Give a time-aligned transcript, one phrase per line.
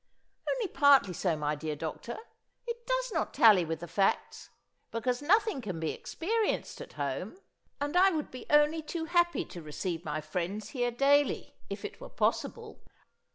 [0.49, 2.17] "Only partly so, my dear doctor.
[2.65, 4.49] It does not tally with the facts
[4.89, 7.37] because nothing can be experienced at home.
[7.79, 12.01] And I would be only too happy to receive my friends here daily, if it
[12.01, 12.81] were possible.